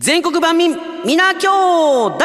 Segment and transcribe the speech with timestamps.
[0.00, 2.24] 全国万民皆兄弟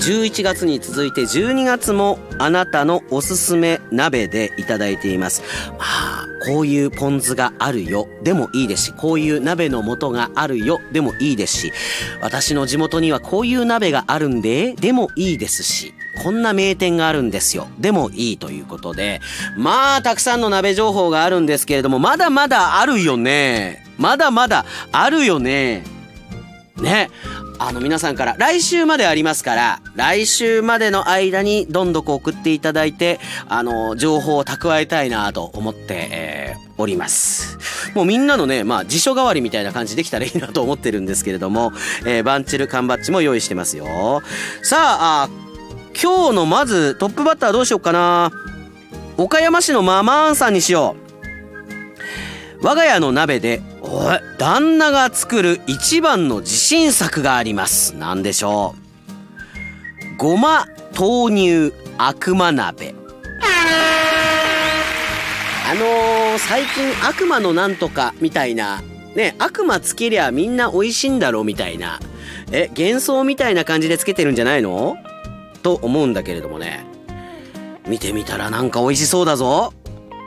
[0.00, 5.42] 11月に続いて12月もあなたのおすすめ鍋でいただいています。
[5.78, 5.84] ま
[6.24, 11.72] あ、こういうポン酢があるよでもいいですし、こういう鍋の素があるよでもいいですし、
[12.20, 15.94] 私の地元にはこういう鍋があるんででもいいですし、
[16.24, 17.68] こんな名店があるんですよ。
[17.78, 19.20] でもいいということで、
[19.56, 23.88] まあ、たくさんの鍋情報があるんですけれども、まだまだあるよね。
[24.00, 25.84] まだまだあるよね。
[26.76, 27.10] ね。
[27.62, 37.58] あの皆さんから来週までありますから、来週までの間にどんどこ送っていただいて、あの、情報を蓄えたいなと思って、えーおります。
[37.94, 41.72] もうみんなのね、まあ辞書代わりみたいな感じできたらいいなと思ってるんですけれども、
[42.06, 44.22] えーバンチル缶バッジも用意してますよ。
[44.62, 45.28] さあ、あ
[46.00, 48.32] 今日のまずトップバッターどうしようかな。
[49.18, 50.96] 岡山市のママーンさんにしよ
[52.62, 52.66] う。
[52.66, 53.60] 我が家の鍋で、
[54.38, 57.94] 旦那が作る一番の自信作があります。
[57.96, 58.74] 何でしょ
[60.14, 60.16] う。
[60.16, 60.66] ごま
[60.98, 62.94] 豆乳悪魔鍋。
[65.70, 68.82] あのー、最近悪魔のなんとかみたいな、
[69.14, 72.00] ね、悪魔つけりゃみんな美味しいんだろうみたいな、
[72.50, 74.96] え、幻想みたいな感じでつけてるんじゃないの？
[75.62, 76.84] と思うんだけれどもね。
[77.86, 79.72] 見てみたらなんか美味しそうだぞ。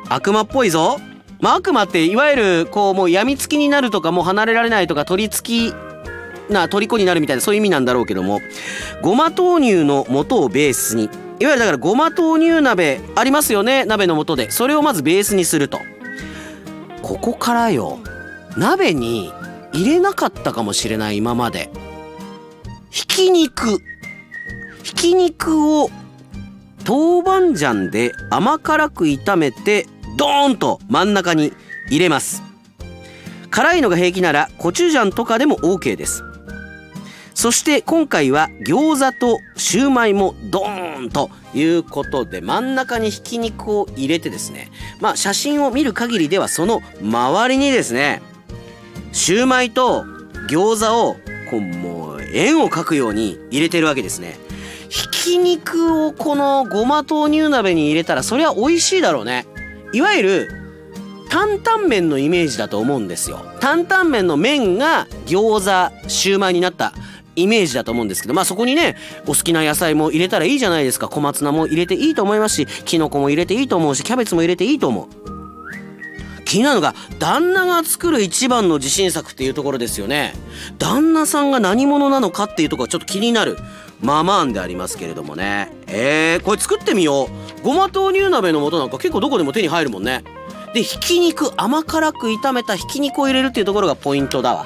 [0.09, 0.99] 悪魔っぽいぞ。
[1.39, 5.73] まあ、悪魔っていわゆるこうもう病みつきになるとかもう離れられないとか取り付き
[6.49, 8.39] な虜になるみたいなそういう意味なんだろうけども
[9.01, 14.51] ごま豆乳の素をベースにいわゆるだからごま豆乳鍋ありますよね鍋の素で。
[14.51, 15.79] それをまずベースにすると。
[17.01, 17.99] ここからよ
[18.55, 19.33] 鍋に
[19.73, 21.69] 入れなかったかもしれない今まで。
[22.91, 23.79] ひき肉。
[24.83, 25.89] ひき肉を
[26.87, 31.53] 豆板醤で甘辛く炒めてドーンと真ん中に
[31.89, 32.43] 入れます。
[33.49, 36.23] 辛いのが平気ならコチュジャンとかでも OK です。
[37.33, 44.69] そして今回は餃子とシューマイもドーンということで真ん中にひき肉を入れてですね
[45.01, 48.21] まあ写真を見る限りではその周りにですね
[49.11, 50.05] シューマイと
[50.47, 51.15] 餃子を
[51.49, 54.37] こうもう円を描くように入れてるわけですね。
[54.89, 59.47] ひき肉をこのごま豆乳鍋に入れたらそりゃ美味しいだろうね。
[59.93, 60.51] いわゆる
[61.29, 63.45] 担々麺のイメージだと思うんですよ。
[63.59, 66.93] 担々麺の麺が餃子シューマイになった
[67.35, 71.07] イメージだと思うんですけどまあそこにねお好きな野菜も入れたらいいじゃないですか。
[71.07, 75.23] 小松菜も入れていいと思いますしきのこも入れていいと思うしキャベツも入れていいと思う。
[76.45, 80.35] 気になるのが旦那が作る一番の自信作っていうところですよね。
[80.77, 83.57] 旦那さんが何者なのかっていうところがちょっと気になる。
[84.03, 85.71] ママンでありますけれどもね。
[85.87, 87.29] えー、これ作ってみよ
[87.61, 87.63] う。
[87.63, 90.23] ごま豆乳鍋の素なんか結構どこでも手に入るもんね。
[90.73, 94.65] でひき肉甘辛く炒めたひき肉を入れるっていうところがポイントだわ。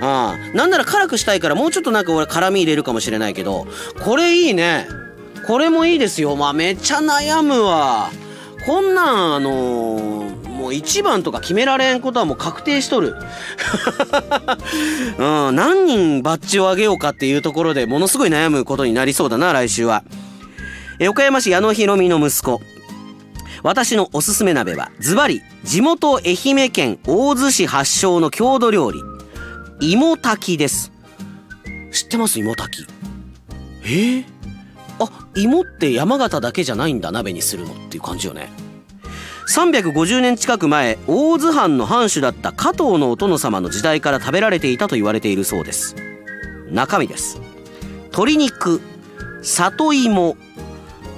[0.00, 3.66] ああなんなら辛くしたいからもうちょっとなんか俺辛み入れるかもしれないけど
[4.02, 4.88] これいいね。
[5.46, 6.34] これもいいですよ。
[6.34, 8.10] まあめっちゃ悩むわ。
[8.66, 13.16] こんなんあのーもう1番とか決められんことはもう確定しとる。
[15.18, 20.04] うん、何人バッジをあげようかっていうところでものすごい悩むことになりそうだな、来週は。
[20.98, 22.62] え岡山市矢野ひろみの息子。
[23.62, 29.02] 私のおすすめ鍋は、ズバリ、地元愛媛県大洲市発祥の郷土料理、
[29.80, 30.92] 芋炊きです。
[31.92, 32.38] 知ってます？
[32.38, 32.88] 芋炊き。
[33.84, 34.24] えー、
[34.98, 38.48] あ、芋って山形だけじゃないんだ、鍋にするのっていう感じよね。
[39.48, 45.96] 350年近く前大津藩の藩主だった加藤のお殿様の時代から食べられていたと言われているそうです。
[46.70, 47.40] 中身です。
[48.06, 48.80] 鶏肉
[49.42, 50.36] 里芋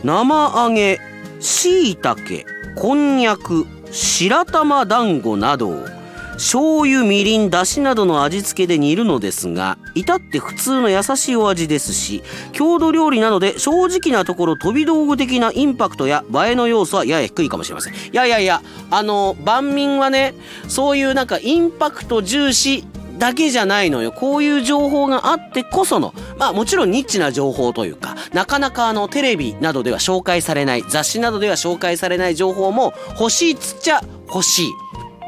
[0.02, 1.00] 生揚げ
[1.40, 2.44] しいたけ
[2.74, 5.95] こんにゃく白玉団子などを
[6.36, 20.34] 醤油みりんだしなどの味付けで煮るのですが至って普通の優しいお味ですし郷土料理なので正直なところ飛び道具的なインパクトや映えの要素はやや低いかもしれませんいやいやいやあの万民はね
[20.68, 22.84] そういうなんかインパクト重視
[23.18, 24.12] だけじゃないのよ。
[24.12, 34.66] こういう情報があってこその、まあもちろんニッチな情報というか、なかなかあのテレビなどでは紹介されない、雑誌などでは紹介されない情報も欲しいっつっちゃ欲しい。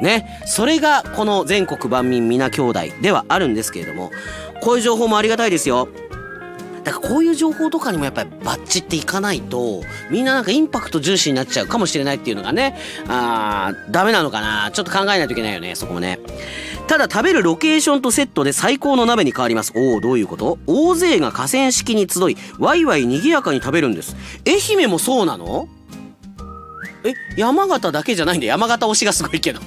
[0.00, 0.42] ね。
[0.46, 4.10] それがこの全国万民皆兄弟ではあるんですけれども、
[4.62, 5.88] こういう情報もありがたいですよ。
[6.84, 12.78] だからこういう情報とかにもやっぱりバッチっていかないと、みんななんかインパクト重視になっちゃうかもしれないっていうのがね、
[13.08, 14.70] あー、ダメなのかな。
[14.72, 16.18] ちょっと考えないといけないよね、そこもね。
[16.86, 19.74] ただ食べるロケーションとセットで最高の鍋に変わります。
[19.76, 20.58] おお、どういうこと？
[20.66, 24.16] 大勢が河川敷に集い、ワイワイ賑やかに食べるんです。
[24.46, 25.68] 愛媛もそうなの？
[27.04, 28.46] え、山形だけじゃないんだ。
[28.46, 29.60] 山形推しがすごいけど。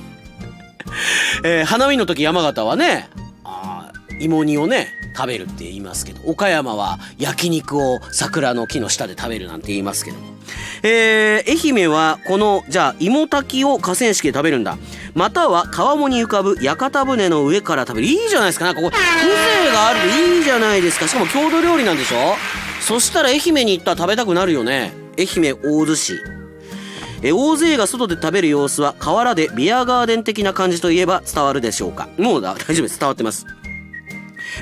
[1.44, 3.10] えー花見の時山形はね、
[3.44, 10.32] あ芋煮をね食べるって言いますけど岡山は焼肉を桜の木の下で食べるなんて言いますけども。
[10.84, 14.78] えー、愛媛はこのじゃあ芋炊きを河川敷で食べるんだ。
[15.14, 18.08] または川面に浮かぶ屋形船の上から食べる。
[18.08, 18.66] いいじゃないですか。
[18.66, 21.08] なんかここ風情があるといいじゃないですか。
[21.08, 22.36] しかも郷土料理なんでしょ？
[22.82, 24.92] そしたら愛媛に行ったら食べたくなるよね。
[25.20, 26.14] 愛媛大洲市
[27.24, 32.10] え大勢が外で食べる様子は河原でビアガーデン的な感じといえば伝わるでしょうか？
[32.18, 33.00] もう大丈夫です。
[33.00, 33.46] 伝わってます。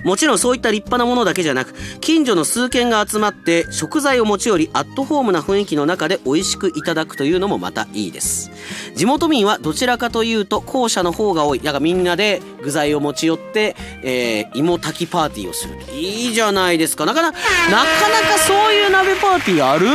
[0.04, 8.52] もちろんそういった立派なものだけじゃなく近所の数軒が集まって食材を持ち寄りアットホームな雰囲気の中で美味しくいただくというのもまたいいです。
[8.96, 11.60] 地元民はどちらかというと後者の方が多い。
[11.60, 15.76] だからみんなで具材を持ち寄って、えー、芋炊きパーティーをする。
[15.94, 17.06] いいじゃないですか。
[17.06, 17.38] なかなか
[17.72, 17.86] なかな
[18.30, 19.88] かそういう鍋パーティーある？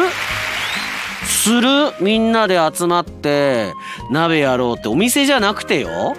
[1.45, 1.93] する？
[2.01, 3.73] みんなで集まって
[4.11, 6.17] 鍋やろうってお店じゃなくてよ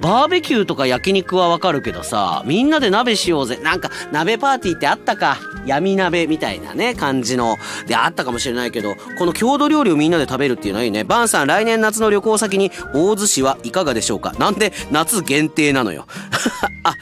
[0.00, 3.58] バーベキューとか焼肉はわかるけどさ、みんなで鍋しようぜ。
[3.62, 5.36] なんか、鍋パーティーってあったか。
[5.66, 7.58] 闇鍋みたいなね、感じの。
[7.86, 11.04] で、あったかもしれないけど、この郷土料理をみんなで食べるっていうのはいいね。
[11.04, 14.32] バンさん、来年夏の旅行先に大洲市はいかがでしょうか？
[14.38, 16.06] なんで夏限定なのよ。
[16.82, 16.94] あ、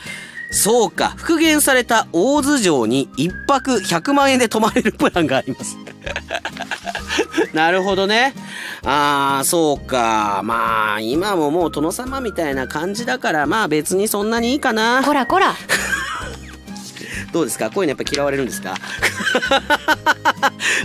[0.50, 1.14] そうか。
[1.16, 5.76] 復元された大洲城に一泊100万円で泊まれるプランがあります。
[7.52, 8.34] なるほどね。
[8.84, 10.40] ああ、そうか。
[10.44, 15.02] まあ、今ももう殿様みたいな感じだから、まあ別にそんなにいいかな。
[15.04, 15.54] こらこら。
[17.32, 17.70] どうですか？
[17.70, 18.74] こういうのやっぱ嫌われるんですか？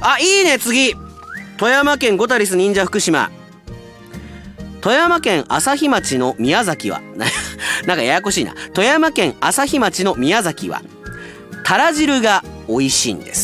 [0.02, 0.96] あ、いいね、次。
[1.58, 3.30] 富山県ゴタリス忍者福島。
[4.82, 7.00] 富山県朝日町の宮崎は、
[7.86, 8.54] なんかややこしいな。
[8.74, 10.82] 富山県朝日町の宮崎は、
[11.64, 13.43] たら汁が美味しいんです。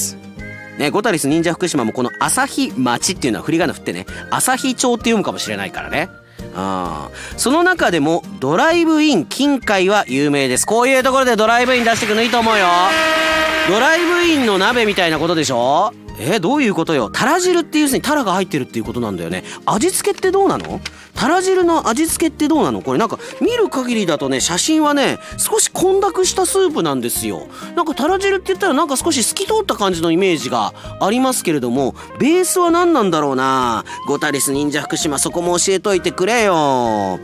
[0.80, 6.10] ね、ゴタリス忍者福島もこの朝日町っていうのは振り仮名振ってね、朝日町って読むかもしれないからね。
[6.56, 10.66] あその中でもドライブイン近海は有名です。
[10.66, 12.66] こういうところでドライブイン出してくのいいと思うよ。
[13.68, 15.92] ドライブインの鍋みたいなことでしょ？
[16.22, 17.10] えー、どういうことよ？
[17.10, 19.44] タラ汁っていうすにタラが入ってるっていうことなんだよね。
[19.66, 20.82] 味付けってどうなの？
[21.16, 22.82] タラ汁の味付けってどうなの？
[22.82, 27.48] これなんか見る限りだとね写真はね少し混濁したスープなんですよ。
[27.76, 33.86] なんかタラ汁って言ったらなんか少し透き通った感じのイメージがありますけれどもベースは何なんだろうな？
[34.08, 37.20] ゴタリス忍者福島そこも教えといてくれよ。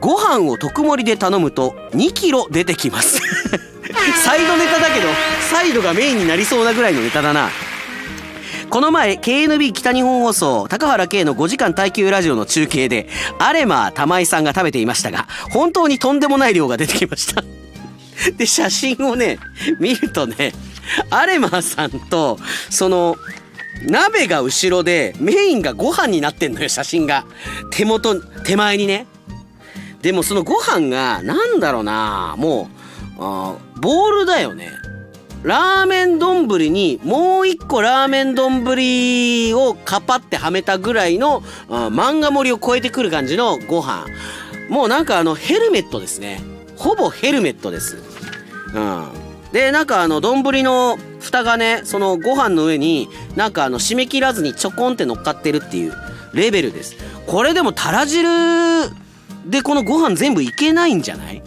[0.00, 3.20] ご飯を特盛りで頼むと2キロ出てきます。
[4.24, 5.08] サイドネタだけど
[5.50, 7.50] サイドがメインになりそうなぐらいのネタだな。
[8.72, 13.06] この前 KNB 北日本放送高原圭の5時間耐久ラジオの中継で
[13.38, 17.44] アレマー玉井さんが食べていましたが本当にとんでもない量が出てきました。
[18.38, 19.38] で写真をね
[19.78, 20.54] 見るとね
[21.10, 22.38] アレマーさんと
[22.70, 23.18] その
[23.84, 27.26] 鍋が後ろでメインがご飯になってんのよ写真が。
[27.72, 29.06] 手元手前にね。
[30.00, 32.70] でもそのご飯がなんだろうなも
[33.18, 33.20] う
[33.82, 34.70] ボールだよね。
[35.42, 38.62] ラーメン丼にもう一個ラーメン丼
[39.54, 44.06] をカパってはめたぐらいの漫画盛りを超えてくる感じのご飯。
[44.70, 46.40] もうなんかあのヘルメットですね。
[46.76, 47.98] ほぼヘルメットです。
[48.74, 49.08] うん。
[49.52, 55.92] でなんかあの丼の蓋がねそのご飯の上になんかあの締め切らずにちょこんって乗っかってるっていう
[56.32, 56.96] レベルです。
[57.26, 58.28] これでもたら汁
[59.46, 61.42] でこのご飯全部いけないんじゃない？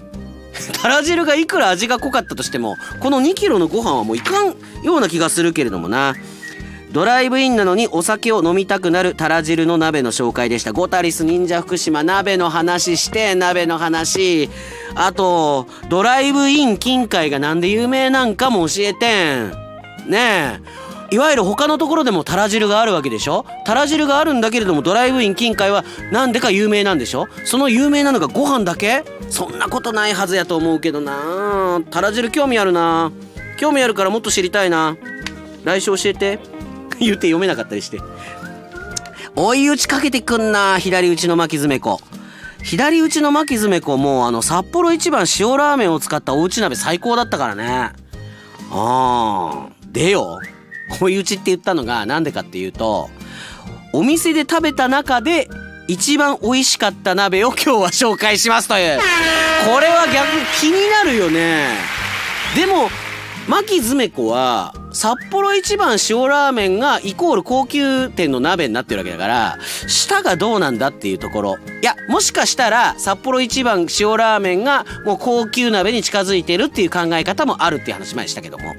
[0.81, 6.15] たら汁がいくら味が濃かったとしてもこの2キロのご飯はもういかんような気がするけれどもな。
[6.91, 10.71] ドライブインなのにお酒を飲みたくなるたら汁の鍋の紹介でした。
[10.71, 14.49] ゴタリス忍者福島鍋の話して鍋の話。
[14.95, 19.51] あとドライブイン近海がなんで有名なんかも教えてん。
[20.09, 20.84] ねえ。
[21.11, 23.45] いわゆる他のところでもタラ汁があるわけでしょ？
[23.65, 27.27] タラ汁があるんだけれどもドライブイン近海はなんでか有名なんでしょ？
[27.45, 29.03] その有名なのがご飯だけ？
[29.29, 31.81] そんなことないはずやと思うけどな。
[31.91, 33.11] タラ汁興味あるな。
[33.57, 34.97] 興味あるからもっと知りたいな。
[35.63, 36.39] 来週教えて。
[36.99, 37.99] 言って読めなかったりして。
[39.35, 41.99] 追い打ちかけてくんな左打ちの巻き爪子。
[42.63, 47.91] 左打ちの巻き爪子もうあの札幌一番塩ラーメンを使ったおうち鍋最高だったからね。
[48.71, 50.39] ああでよ。
[50.99, 53.09] 追い打ちって言ったのがなんでかっていうと
[53.93, 55.47] お店で食べた中で
[55.87, 58.99] 一番美味しかった鍋を今日は紹介しますという。
[59.71, 60.27] これは逆
[60.59, 61.67] 気になるよね。
[62.55, 62.89] でも
[63.47, 71.57] 牧詰子は札幌一番塩ラーメンがイコール高級店の鍋になってるわけだから舌がどうなんだっていうところ。
[71.81, 78.75] いやもしかしたら札幌一番塩ラーメンがもう高級鍋に近づいてるっていう考え方もあるっていう話前したけども。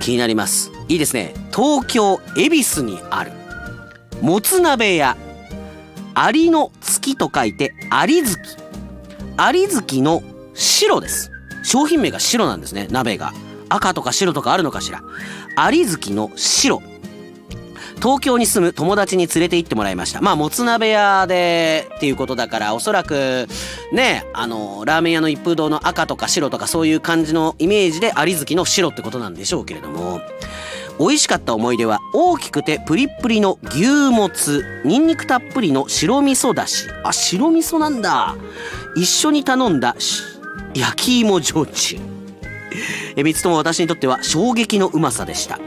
[0.00, 0.72] 気になります。
[0.88, 1.34] いいですね。
[1.54, 3.32] 東京恵比寿にある。
[4.20, 5.16] もつ鍋屋。
[6.14, 8.56] アリの月と書いてアリ月。
[9.36, 10.22] アリ月の
[10.54, 11.30] 白です。
[11.62, 13.32] 商品名が白なんですね鍋が。
[13.68, 15.02] 赤とか白とかあるのかしら。
[15.70, 16.82] 有月の白。
[18.00, 20.20] 東京に住む友達に連れて行ってもらいました。
[20.20, 23.46] まあ、もつ鍋屋でっていうことだから、おそらく、
[23.92, 30.20] ね、あの、ラーメン屋の一風堂の赤とか白とかそういう感じのイメージで有月の白ってことなんでしょうけれども、
[30.98, 36.88] 美味しかった思い出は大きくてプリップリの牛もつ、ニンニクたっぷりの白味噌だし。
[37.04, 38.36] あ、白味噌なんだ。
[38.96, 39.96] 一緒に頼んだ
[40.74, 41.96] 焼き芋焼酎。
[43.16, 45.58] え、三つとも私にとっては衝撃のうまさでした。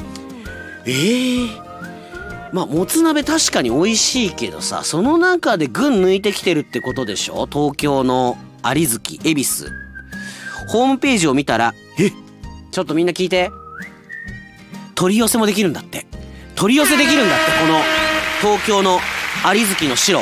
[0.85, 1.62] えー、
[2.53, 7.47] まあもつ鍋確かに美味しいけどさその中で群抜いてきてるってことでしょ？
[7.51, 9.69] 東京の有月恵比寿。
[10.69, 12.11] ホームページを見たらえ？
[12.71, 13.51] ちょっとみんな聞いて。
[14.95, 16.05] 取り寄せもできるんだって。
[16.55, 17.79] 取り寄せできるんだってこの
[18.41, 18.99] 東京の
[19.53, 20.21] 有月の白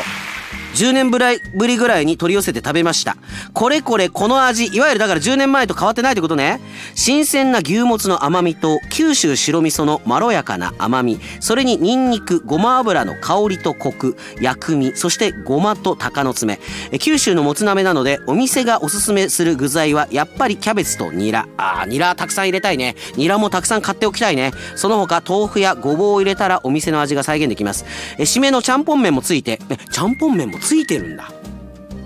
[0.74, 1.20] 10年ぶ
[1.68, 3.18] りぐらいに取り寄せて食べました。
[3.54, 6.60] これこれこの味、いわゆるだから10年前と変わってないってことね。
[6.96, 16.60] 新鮮な牛もつの甘みと九州白味噌のまろやかな甘み、それにニンニク、ごま油の香りとコク、薬味、そしてごまと鷹の爪。
[17.00, 21.48] 九州のもつ鍋なのでお店がおすすめする具材はやっぱりキャベツとニラ。
[21.58, 22.96] あー、ニラたくさん入れたいね。
[23.16, 24.52] ニラもたくさん買っておきたいね。
[24.76, 27.86] その他豆腐やごぼうを入れたらお店の味が再現できます。
[28.18, 31.32] え、締めのちゃんぽん麺もついて、えちゃんぽん麺もついてるんだ。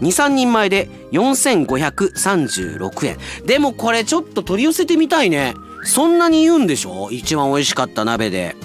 [0.01, 3.17] 23人前で4536円。
[3.45, 5.53] でもこれちょっと取り寄せてみたいね。
[5.83, 7.11] そんなに言うんでしょ？
[7.11, 8.55] 一番美味しかった鍋で。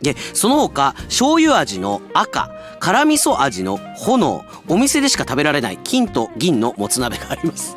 [0.00, 2.48] でその他醤油味の赤
[2.78, 7.76] 辛味噌味の炎お店でしか食べられない金と銀のもつ鍋があります。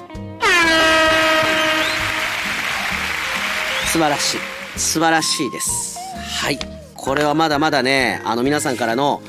[3.87, 4.37] 素晴らしい。
[4.79, 5.97] 素晴らしいです。
[6.41, 6.59] はい。
[6.95, 9.21] これはまだまだねあの皆さんからの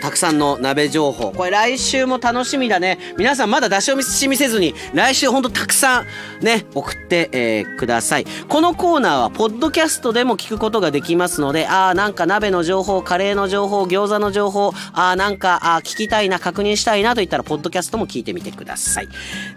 [0.00, 1.32] たくさんの鍋情報。
[1.32, 2.98] これ来週も楽しみだね。
[3.16, 8.26] 皆さんまだ出し惜しみせずに来週ほんとたくさんね送って、えー、ください。
[8.48, 19.08] このコーナーはポッドキャストでも聞くことができますのであーなんか鍋の情報カレーの情報餃子の情報あーなんかあ聞きたいな確認したいなといったらポッドキャストも聞いてみてください。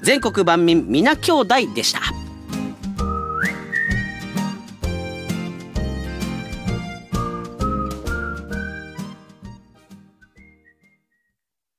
[0.01, 2.24] 全国万民皆兄弟でした。